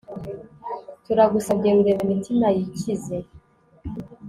turagusabye 1.05 1.69
rurema, 1.75 2.01
imitima 2.05 2.47
yikize 2.55 3.17